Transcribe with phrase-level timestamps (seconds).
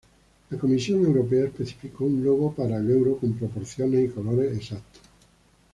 [0.49, 5.03] La Comisión Europea especificó un logo para el euro con proporciones y colores exactos.